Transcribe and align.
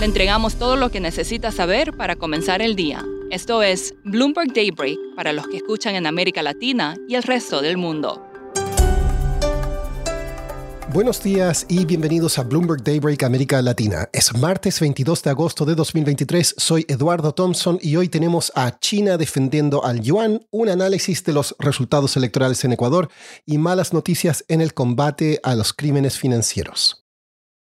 Le 0.00 0.06
entregamos 0.06 0.54
todo 0.56 0.76
lo 0.76 0.90
que 0.90 0.98
necesita 0.98 1.52
saber 1.52 1.94
para 1.94 2.16
comenzar 2.16 2.62
el 2.62 2.74
día. 2.74 3.04
Esto 3.30 3.62
es 3.62 3.92
Bloomberg 4.02 4.54
Daybreak 4.54 4.96
para 5.14 5.34
los 5.34 5.46
que 5.46 5.58
escuchan 5.58 5.94
en 5.94 6.06
América 6.06 6.42
Latina 6.42 6.96
y 7.06 7.16
el 7.16 7.22
resto 7.22 7.60
del 7.60 7.76
mundo. 7.76 8.26
Buenos 10.90 11.22
días 11.22 11.66
y 11.68 11.84
bienvenidos 11.84 12.38
a 12.38 12.44
Bloomberg 12.44 12.82
Daybreak 12.82 13.24
América 13.24 13.60
Latina. 13.60 14.08
Es 14.14 14.34
martes 14.34 14.80
22 14.80 15.22
de 15.22 15.30
agosto 15.30 15.66
de 15.66 15.74
2023. 15.74 16.54
Soy 16.56 16.86
Eduardo 16.88 17.32
Thompson 17.34 17.78
y 17.82 17.96
hoy 17.96 18.08
tenemos 18.08 18.50
a 18.54 18.80
China 18.80 19.18
defendiendo 19.18 19.84
al 19.84 20.00
yuan, 20.00 20.46
un 20.50 20.70
análisis 20.70 21.22
de 21.24 21.34
los 21.34 21.54
resultados 21.58 22.16
electorales 22.16 22.64
en 22.64 22.72
Ecuador 22.72 23.10
y 23.44 23.58
malas 23.58 23.92
noticias 23.92 24.46
en 24.48 24.62
el 24.62 24.72
combate 24.72 25.40
a 25.42 25.54
los 25.54 25.74
crímenes 25.74 26.16
financieros. 26.16 26.99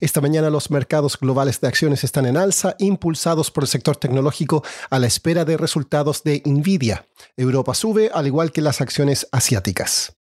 Esta 0.00 0.22
mañana 0.22 0.48
los 0.48 0.70
mercados 0.70 1.18
globales 1.18 1.60
de 1.60 1.68
acciones 1.68 2.04
están 2.04 2.24
en 2.24 2.38
alza, 2.38 2.74
impulsados 2.78 3.50
por 3.50 3.64
el 3.64 3.68
sector 3.68 3.96
tecnológico 3.96 4.64
a 4.88 4.98
la 4.98 5.06
espera 5.06 5.44
de 5.44 5.58
resultados 5.58 6.22
de 6.22 6.42
Nvidia. 6.46 7.06
Europa 7.36 7.74
sube, 7.74 8.10
al 8.12 8.26
igual 8.26 8.50
que 8.50 8.62
las 8.62 8.80
acciones 8.80 9.28
asiáticas. 9.30 10.16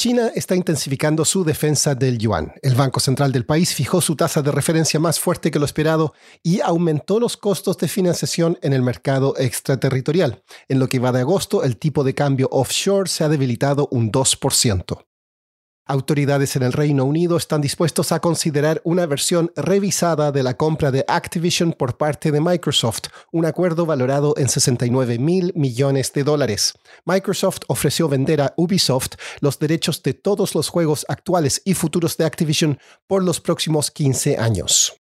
China 0.00 0.30
está 0.34 0.54
intensificando 0.54 1.26
su 1.26 1.44
defensa 1.44 1.94
del 1.94 2.18
yuan. 2.18 2.54
El 2.62 2.74
Banco 2.74 3.00
Central 3.00 3.32
del 3.32 3.44
país 3.44 3.74
fijó 3.74 4.00
su 4.00 4.16
tasa 4.16 4.40
de 4.40 4.50
referencia 4.50 4.98
más 4.98 5.20
fuerte 5.20 5.50
que 5.50 5.58
lo 5.58 5.66
esperado 5.66 6.14
y 6.42 6.60
aumentó 6.60 7.20
los 7.20 7.36
costos 7.36 7.76
de 7.78 7.88
financiación 7.88 8.58
en 8.62 8.72
el 8.72 8.80
mercado 8.80 9.34
extraterritorial. 9.36 10.42
En 10.68 10.78
lo 10.78 10.88
que 10.88 10.98
va 10.98 11.12
de 11.12 11.20
agosto, 11.20 11.64
el 11.64 11.76
tipo 11.76 12.02
de 12.02 12.14
cambio 12.14 12.48
offshore 12.50 13.10
se 13.10 13.24
ha 13.24 13.28
debilitado 13.28 13.88
un 13.90 14.10
2%. 14.10 15.04
Autoridades 15.90 16.54
en 16.54 16.62
el 16.62 16.72
Reino 16.72 17.04
Unido 17.04 17.36
están 17.36 17.60
dispuestos 17.60 18.12
a 18.12 18.20
considerar 18.20 18.80
una 18.84 19.06
versión 19.06 19.50
revisada 19.56 20.30
de 20.30 20.44
la 20.44 20.56
compra 20.56 20.92
de 20.92 21.04
Activision 21.08 21.72
por 21.72 21.96
parte 21.96 22.30
de 22.30 22.40
Microsoft, 22.40 23.08
un 23.32 23.44
acuerdo 23.44 23.86
valorado 23.86 24.34
en 24.36 24.48
69 24.48 25.18
mil 25.18 25.52
millones 25.56 26.12
de 26.12 26.22
dólares. 26.22 26.74
Microsoft 27.04 27.62
ofreció 27.66 28.08
vender 28.08 28.40
a 28.40 28.54
Ubisoft 28.56 29.16
los 29.40 29.58
derechos 29.58 30.00
de 30.04 30.14
todos 30.14 30.54
los 30.54 30.68
juegos 30.68 31.04
actuales 31.08 31.60
y 31.64 31.74
futuros 31.74 32.16
de 32.16 32.24
Activision 32.24 32.78
por 33.08 33.24
los 33.24 33.40
próximos 33.40 33.90
15 33.90 34.38
años. 34.38 35.00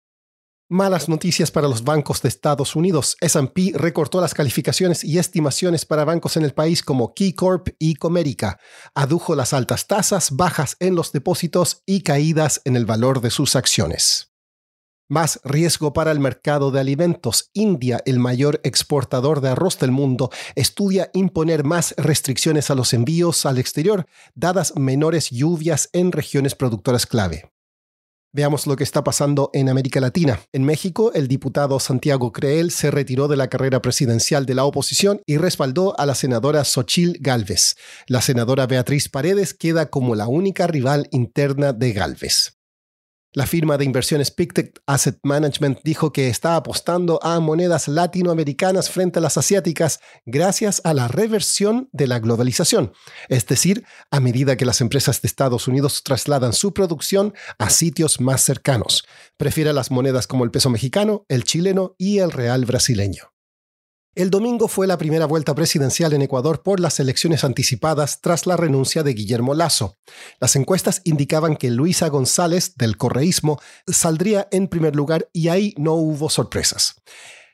Malas 0.74 1.10
noticias 1.10 1.52
para 1.52 1.68
los 1.68 1.84
bancos 1.84 2.22
de 2.22 2.30
Estados 2.30 2.78
Unidos. 2.78 3.18
SP 3.20 3.76
recortó 3.76 4.22
las 4.22 4.34
calificaciones 4.34 5.04
y 5.04 5.20
estimaciones 5.20 5.86
para 5.86 6.06
bancos 6.06 6.38
en 6.38 6.44
el 6.44 6.54
país 6.54 6.82
como 6.82 7.14
KeyCorp 7.14 7.76
y 7.78 7.96
Comerica. 7.96 8.58
Adujo 8.96 9.36
las 9.36 9.52
altas 9.52 9.88
tasas, 9.88 10.38
bajas 10.38 10.78
en 10.80 10.96
los 10.96 11.12
depósitos 11.12 11.84
y 11.86 12.04
caídas 12.04 12.62
en 12.64 12.78
el 12.78 12.86
valor 12.86 13.20
de 13.20 13.32
sus 13.32 13.58
acciones. 13.58 14.32
Más 15.10 15.42
riesgo 15.44 15.92
para 15.92 16.14
el 16.14 16.22
mercado 16.22 16.72
de 16.72 16.80
alimentos. 16.80 17.50
India, 17.52 18.02
el 18.06 18.20
mayor 18.20 18.62
exportador 18.64 19.42
de 19.42 19.50
arroz 19.50 19.78
del 19.78 19.92
mundo, 19.92 20.30
estudia 20.56 21.12
imponer 21.14 21.66
más 21.66 21.94
restricciones 21.98 22.72
a 22.72 22.76
los 22.76 22.94
envíos 22.94 23.46
al 23.46 23.58
exterior, 23.58 24.06
dadas 24.36 24.78
menores 24.78 25.32
lluvias 25.32 25.90
en 25.92 26.14
regiones 26.14 26.56
productoras 26.56 27.06
clave. 27.06 27.51
Veamos 28.34 28.66
lo 28.66 28.78
que 28.78 28.86
está 28.86 29.04
pasando 29.04 29.50
en 29.54 29.68
América 29.68 30.00
Latina. 30.00 30.40
En 30.54 30.64
México, 30.64 31.12
el 31.14 31.28
diputado 31.28 31.82
Santiago 31.82 32.32
Creel 32.32 32.72
se 32.72 32.90
retiró 32.90 33.28
de 33.28 33.36
la 33.36 33.50
carrera 33.50 33.82
presidencial 33.82 34.46
de 34.46 34.56
la 34.56 34.64
oposición 34.64 35.22
y 35.26 35.36
respaldó 35.36 36.00
a 36.00 36.06
la 36.06 36.16
senadora 36.16 36.64
Xochil 36.64 37.18
Gálvez. 37.20 37.76
La 38.08 38.22
senadora 38.22 38.68
Beatriz 38.68 39.10
Paredes 39.10 39.54
queda 39.54 39.90
como 39.90 40.16
la 40.16 40.30
única 40.30 40.66
rival 40.68 41.10
interna 41.12 41.74
de 41.74 41.92
Gálvez. 41.92 42.61
La 43.34 43.46
firma 43.46 43.78
de 43.78 43.86
inversiones 43.86 44.30
Pictet 44.30 44.82
Asset 44.86 45.18
Management 45.24 45.80
dijo 45.86 46.12
que 46.12 46.28
está 46.28 46.58
apostando 46.58 47.18
a 47.24 47.40
monedas 47.40 47.88
latinoamericanas 47.88 48.90
frente 48.90 49.20
a 49.20 49.22
las 49.22 49.38
asiáticas 49.38 50.02
gracias 50.26 50.82
a 50.84 50.94
la 50.94 51.08
reversión 51.08 51.88
de 51.94 52.08
la 52.08 52.20
globalización, 52.20 52.92
es 53.30 53.46
decir, 53.46 53.86
a 54.10 54.20
medida 54.20 54.58
que 54.58 54.66
las 54.66 54.82
empresas 54.82 55.22
de 55.22 55.28
Estados 55.28 55.70
Unidos 55.70 56.04
trasladan 56.04 56.52
su 56.52 56.74
producción 56.74 57.34
a 57.58 57.70
sitios 57.70 58.20
más 58.20 58.44
cercanos. 58.44 59.06
Prefiere 59.38 59.72
las 59.72 59.92
monedas 59.92 60.28
como 60.28 60.44
el 60.44 60.52
peso 60.52 60.70
mexicano, 60.70 61.24
el 61.30 61.46
chileno 61.46 61.96
y 61.98 62.20
el 62.20 62.32
real 62.32 62.66
brasileño. 62.66 63.31
El 64.14 64.30
domingo 64.30 64.68
fue 64.68 64.88
la 64.88 64.98
primera 64.98 65.26
vuelta 65.26 65.56
presidencial 65.56 66.12
en 66.12 66.22
Ecuador 66.22 66.64
por 66.64 66.82
las 66.82 67.00
elecciones 67.00 67.46
anticipadas 67.46 68.20
tras 68.20 68.46
la 68.46 68.58
renuncia 68.58 69.04
de 69.04 69.14
Guillermo 69.14 69.54
Lazo. 69.54 69.96
Las 70.42 70.58
encuestas 70.58 71.02
indicaban 71.06 71.56
que 71.56 71.72
Luisa 71.72 72.10
González, 72.10 72.76
del 72.76 72.98
correísmo, 72.98 73.62
saldría 73.88 74.50
en 74.52 74.68
primer 74.68 74.98
lugar 74.98 75.30
y 75.32 75.48
ahí 75.48 75.74
no 75.78 75.94
hubo 75.94 76.30
sorpresas. 76.30 76.96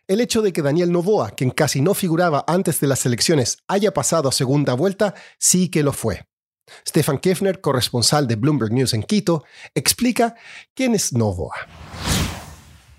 El 0.08 0.20
hecho 0.20 0.42
de 0.42 0.52
que 0.52 0.64
Daniel 0.64 0.92
Novoa, 0.92 1.30
quien 1.30 1.52
casi 1.52 1.80
no 1.80 1.94
figuraba 1.94 2.44
antes 2.48 2.80
de 2.80 2.88
las 2.88 3.06
elecciones, 3.06 3.60
haya 3.68 3.94
pasado 3.94 4.28
a 4.28 4.32
segunda 4.32 4.74
vuelta, 4.74 5.14
sí 5.38 5.70
que 5.70 5.84
lo 5.84 5.94
fue. 5.94 6.26
Stefan 6.88 7.20
Kefner, 7.20 7.62
corresponsal 7.62 8.28
de 8.28 8.36
Bloomberg 8.36 8.74
News 8.74 8.96
en 8.96 9.04
Quito, 9.04 9.44
explica 9.76 10.34
quién 10.74 10.96
es 10.96 11.14
Novoa. 11.14 11.54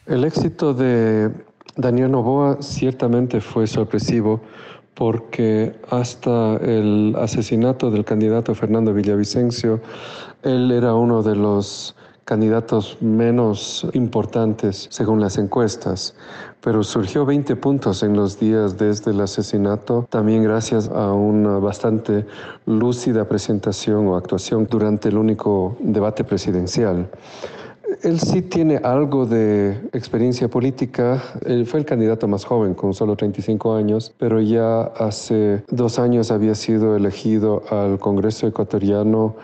El 0.06 0.22
éxito 0.22 0.72
de 0.74 1.32
Daniel 1.78 2.10
Novoa 2.10 2.60
ciertamente 2.60 3.40
fue 3.40 3.68
sorpresivo 3.68 4.40
porque 4.94 5.76
hasta 5.88 6.56
el 6.56 7.14
asesinato 7.16 7.92
del 7.92 8.04
candidato 8.04 8.52
Fernando 8.56 8.92
Villavicencio, 8.92 9.80
él 10.42 10.72
era 10.72 10.94
uno 10.94 11.22
de 11.22 11.36
los 11.36 11.94
candidatos 12.24 12.98
menos 13.00 13.86
importantes 13.92 14.88
según 14.90 15.20
las 15.20 15.38
encuestas, 15.38 16.16
pero 16.60 16.82
surgió 16.82 17.24
20 17.24 17.54
puntos 17.54 18.02
en 18.02 18.14
los 18.14 18.40
días 18.40 18.76
desde 18.76 19.12
el 19.12 19.20
asesinato, 19.20 20.04
también 20.10 20.42
gracias 20.42 20.88
a 20.88 21.12
una 21.12 21.58
bastante 21.58 22.26
lúcida 22.66 23.28
presentación 23.28 24.08
o 24.08 24.16
actuación 24.16 24.66
durante 24.68 25.10
el 25.10 25.16
único 25.16 25.76
debate 25.78 26.24
presidencial. 26.24 27.08
Él 28.02 28.20
sí 28.20 28.42
tiene 28.42 28.76
algo 28.76 29.26
de 29.26 29.72
experiencia 29.92 30.48
política. 30.48 31.22
Él 31.44 31.66
fue 31.66 31.80
el 31.80 31.86
candidato 31.86 32.28
más 32.28 32.44
joven, 32.44 32.74
con 32.74 32.94
solo 32.94 33.16
35 33.16 33.74
años, 33.74 34.14
pero 34.18 34.40
ya 34.40 34.82
hace 34.82 35.64
dos 35.68 35.98
años 35.98 36.30
había 36.30 36.54
sido 36.54 36.96
elegido 36.96 37.64
al 37.70 37.98
Congreso 37.98 38.46
ecuatoriano 38.46 39.34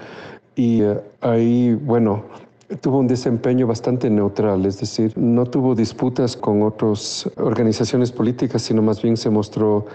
y 0.54 0.82
eh, 0.82 1.00
ahí, 1.20 1.74
bueno, 1.74 2.24
tuvo 2.80 2.98
un 2.98 3.06
desempeño 3.06 3.66
bastante 3.66 4.10
neutral, 4.10 4.66
es 4.66 4.80
decir, 4.80 5.12
no 5.16 5.46
tuvo 5.46 5.74
disputas 5.74 6.36
con 6.36 6.62
otras 6.62 7.28
organizaciones 7.36 8.12
políticas, 8.12 8.62
sino 8.62 8.82
más 8.82 9.02
bien 9.02 9.16
se 9.16 9.30
mostró 9.30 9.86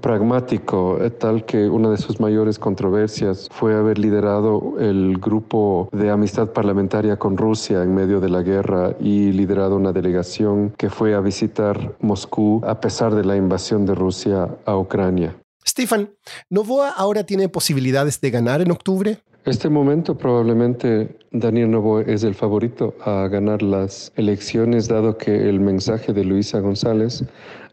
pragmático, 0.00 0.98
eh, 1.02 1.10
tal 1.10 1.44
que 1.44 1.68
una 1.68 1.90
de 1.90 1.96
sus 1.96 2.20
mayores 2.20 2.58
controversias 2.58 3.48
fue 3.50 3.74
haber 3.74 3.98
liderado 3.98 4.74
el 4.78 5.18
grupo 5.18 5.88
de 5.92 6.10
amistad 6.10 6.50
parlamentaria 6.50 7.18
con 7.18 7.36
Rusia 7.36 7.82
en 7.82 7.94
medio 7.94 8.20
de 8.20 8.28
la 8.28 8.42
guerra 8.42 8.94
y 9.00 9.32
liderado 9.32 9.76
una 9.76 9.92
delegación 9.92 10.72
que 10.76 10.90
fue 10.90 11.14
a 11.14 11.20
visitar 11.20 11.96
Moscú 12.00 12.62
a 12.64 12.80
pesar 12.80 13.14
de 13.14 13.24
la 13.24 13.36
invasión 13.36 13.84
de 13.86 13.94
Rusia 13.94 14.48
a 14.64 14.76
Ucrania. 14.76 15.36
Stefan, 15.66 16.10
¿Novoa 16.48 16.90
ahora 16.90 17.24
tiene 17.24 17.48
posibilidades 17.48 18.20
de 18.20 18.30
ganar 18.30 18.60
en 18.60 18.70
octubre? 18.70 19.18
Este 19.46 19.70
momento 19.70 20.18
probablemente 20.18 21.16
Daniel 21.30 21.70
Novoa 21.70 22.02
es 22.02 22.24
el 22.24 22.34
favorito 22.34 22.94
a 23.02 23.26
ganar 23.28 23.62
las 23.62 24.12
elecciones, 24.16 24.86
dado 24.86 25.16
que 25.16 25.48
el 25.48 25.60
mensaje 25.60 26.12
de 26.12 26.24
Luisa 26.24 26.60
González, 26.60 27.24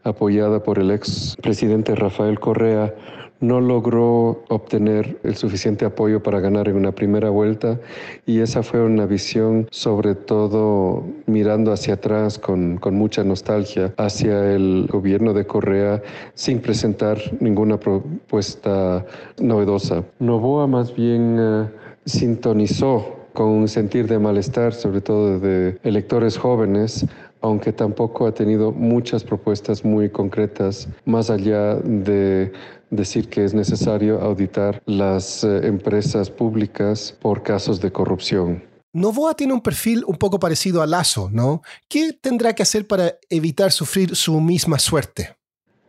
apoyada 0.02 0.62
por 0.62 0.78
el 0.78 0.90
ex 0.90 1.36
presidente 1.42 1.94
Rafael 1.94 2.40
Correa, 2.40 2.94
no 3.40 3.60
logró 3.60 4.42
obtener 4.48 5.18
el 5.22 5.36
suficiente 5.36 5.84
apoyo 5.84 6.22
para 6.22 6.40
ganar 6.40 6.68
en 6.68 6.76
una 6.76 6.92
primera 6.92 7.30
vuelta 7.30 7.78
y 8.26 8.40
esa 8.40 8.62
fue 8.62 8.82
una 8.82 9.06
visión 9.06 9.68
sobre 9.70 10.14
todo 10.14 11.04
mirando 11.26 11.72
hacia 11.72 11.94
atrás 11.94 12.38
con, 12.38 12.78
con 12.78 12.94
mucha 12.94 13.24
nostalgia 13.24 13.92
hacia 13.96 14.52
el 14.52 14.88
gobierno 14.90 15.32
de 15.32 15.46
Correa 15.46 16.02
sin 16.34 16.60
presentar 16.60 17.18
ninguna 17.40 17.78
propuesta 17.78 19.04
novedosa. 19.38 20.04
Novoa 20.18 20.66
más 20.66 20.94
bien 20.94 21.36
eh, 21.38 21.68
sintonizó 22.04 23.16
con 23.32 23.48
un 23.48 23.68
sentir 23.68 24.08
de 24.08 24.18
malestar, 24.18 24.72
sobre 24.72 25.00
todo 25.00 25.38
de 25.38 25.78
electores 25.84 26.36
jóvenes, 26.36 27.06
aunque 27.40 27.72
tampoco 27.72 28.26
ha 28.26 28.32
tenido 28.32 28.72
muchas 28.72 29.22
propuestas 29.22 29.84
muy 29.84 30.08
concretas, 30.08 30.88
más 31.04 31.30
allá 31.30 31.76
de 31.76 32.50
decir 32.90 33.28
que 33.28 33.44
es 33.44 33.54
necesario 33.54 34.20
auditar 34.20 34.82
las 34.86 35.44
eh, 35.44 35.66
empresas 35.66 36.30
públicas 36.30 37.16
por 37.20 37.42
casos 37.42 37.80
de 37.80 37.92
corrupción. 37.92 38.62
Novoa 38.92 39.34
tiene 39.34 39.52
un 39.52 39.60
perfil 39.60 40.02
un 40.06 40.16
poco 40.16 40.38
parecido 40.38 40.82
a 40.82 40.86
Lazo, 40.86 41.28
¿no? 41.30 41.62
¿Qué 41.88 42.12
tendrá 42.12 42.54
que 42.54 42.62
hacer 42.62 42.86
para 42.86 43.14
evitar 43.28 43.70
sufrir 43.70 44.16
su 44.16 44.40
misma 44.40 44.78
suerte? 44.78 45.36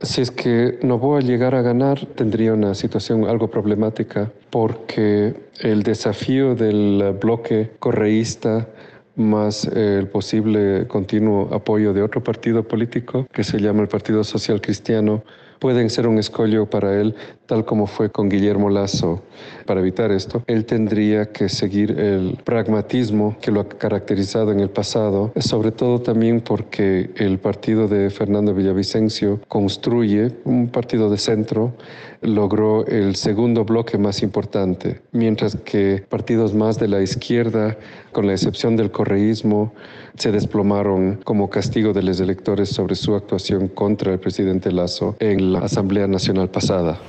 Si 0.01 0.21
es 0.21 0.31
que 0.31 0.79
Novoa 0.81 1.19
llegara 1.19 1.59
a 1.59 1.61
ganar, 1.61 2.05
tendría 2.15 2.53
una 2.53 2.73
situación 2.73 3.25
algo 3.25 3.49
problemática 3.49 4.31
porque 4.49 5.33
el 5.59 5.83
desafío 5.83 6.55
del 6.55 7.17
bloque 7.19 7.71
correísta 7.79 8.67
más 9.15 9.65
el 9.65 10.07
posible 10.07 10.87
continuo 10.87 11.53
apoyo 11.53 11.93
de 11.93 12.01
otro 12.01 12.23
partido 12.23 12.63
político 12.63 13.27
que 13.33 13.43
se 13.43 13.59
llama 13.59 13.81
el 13.81 13.89
Partido 13.89 14.23
Social 14.23 14.61
Cristiano 14.61 15.23
pueden 15.59 15.89
ser 15.89 16.07
un 16.07 16.17
escollo 16.17 16.69
para 16.69 16.99
él, 16.99 17.15
tal 17.45 17.65
como 17.65 17.87
fue 17.87 18.09
con 18.09 18.29
Guillermo 18.29 18.69
Lazo. 18.69 19.21
Para 19.65 19.81
evitar 19.81 20.11
esto, 20.11 20.43
él 20.47 20.65
tendría 20.65 21.31
que 21.31 21.49
seguir 21.49 21.91
el 21.99 22.37
pragmatismo 22.43 23.37
que 23.41 23.51
lo 23.51 23.61
ha 23.61 23.69
caracterizado 23.69 24.51
en 24.51 24.59
el 24.59 24.69
pasado, 24.69 25.31
sobre 25.39 25.71
todo 25.71 26.01
también 26.01 26.41
porque 26.41 27.11
el 27.15 27.39
partido 27.39 27.87
de 27.87 28.09
Fernando 28.09 28.53
Villavicencio 28.53 29.39
construye 29.47 30.31
un 30.45 30.69
partido 30.69 31.09
de 31.09 31.17
centro, 31.17 31.73
logró 32.21 32.85
el 32.85 33.15
segundo 33.15 33.63
bloque 33.65 33.97
más 33.97 34.23
importante, 34.23 35.01
mientras 35.11 35.55
que 35.55 36.03
partidos 36.09 36.53
más 36.53 36.79
de 36.79 36.87
la 36.87 37.01
izquierda, 37.01 37.77
con 38.11 38.27
la 38.27 38.33
excepción 38.33 38.75
del 38.75 38.91
correísmo, 38.91 39.73
se 40.19 40.31
desplomaron 40.31 41.21
como 41.23 41.49
castigo 41.49 41.93
de 41.93 42.03
los 42.03 42.19
electores 42.19 42.69
sobre 42.69 42.95
su 42.95 43.15
actuación 43.15 43.69
contra 43.69 44.13
el 44.13 44.19
presidente 44.19 44.71
Lazo 44.71 45.15
en 45.19 45.53
la 45.53 45.59
Asamblea 45.59 46.07
Nacional 46.07 46.49
pasada. 46.49 46.99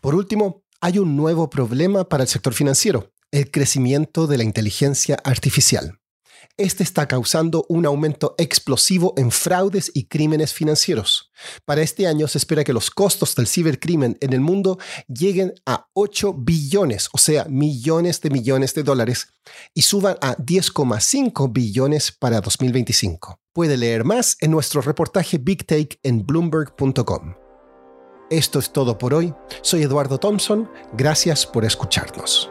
Por 0.00 0.16
último, 0.16 0.64
hay 0.80 0.98
un 0.98 1.16
nuevo 1.16 1.48
problema 1.48 2.04
para 2.04 2.24
el 2.24 2.28
sector 2.28 2.52
financiero, 2.52 3.10
el 3.30 3.50
crecimiento 3.50 4.26
de 4.26 4.38
la 4.38 4.44
inteligencia 4.44 5.16
artificial. 5.22 5.98
Este 6.58 6.82
está 6.82 7.08
causando 7.08 7.64
un 7.70 7.86
aumento 7.86 8.34
explosivo 8.36 9.14
en 9.16 9.30
fraudes 9.30 9.90
y 9.94 10.04
crímenes 10.04 10.52
financieros. 10.52 11.32
Para 11.64 11.80
este 11.80 12.06
año 12.06 12.28
se 12.28 12.36
espera 12.36 12.62
que 12.62 12.74
los 12.74 12.90
costos 12.90 13.34
del 13.34 13.46
cibercrimen 13.46 14.18
en 14.20 14.34
el 14.34 14.40
mundo 14.40 14.78
lleguen 15.08 15.54
a 15.64 15.86
8 15.94 16.34
billones, 16.34 17.08
o 17.14 17.18
sea, 17.18 17.46
millones 17.46 18.20
de 18.20 18.28
millones 18.28 18.74
de 18.74 18.82
dólares, 18.82 19.28
y 19.72 19.82
suban 19.82 20.18
a 20.20 20.36
10,5 20.36 21.50
billones 21.50 22.12
para 22.12 22.42
2025. 22.42 23.38
Puede 23.54 23.78
leer 23.78 24.04
más 24.04 24.36
en 24.40 24.50
nuestro 24.50 24.82
reportaje 24.82 25.38
Big 25.38 25.66
Take 25.66 25.98
en 26.02 26.26
bloomberg.com. 26.26 27.34
Esto 28.28 28.58
es 28.58 28.72
todo 28.72 28.98
por 28.98 29.14
hoy. 29.14 29.32
Soy 29.62 29.82
Eduardo 29.82 30.18
Thompson. 30.18 30.70
Gracias 30.92 31.46
por 31.46 31.64
escucharnos. 31.64 32.50